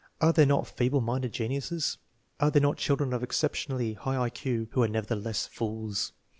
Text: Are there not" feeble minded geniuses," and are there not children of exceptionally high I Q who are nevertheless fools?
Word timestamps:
Are 0.19 0.33
there 0.33 0.47
not" 0.47 0.65
feeble 0.77 0.99
minded 0.99 1.31
geniuses," 1.31 1.99
and 2.39 2.47
are 2.47 2.51
there 2.51 2.59
not 2.63 2.77
children 2.77 3.13
of 3.13 3.21
exceptionally 3.21 3.93
high 3.93 4.17
I 4.19 4.31
Q 4.31 4.67
who 4.71 4.81
are 4.81 4.87
nevertheless 4.87 5.45
fools? 5.45 6.11